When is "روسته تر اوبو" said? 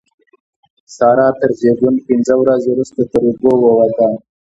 2.77-3.51